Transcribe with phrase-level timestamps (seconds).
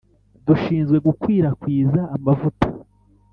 [0.45, 2.65] dushinzwe gukwirakwiza amavuta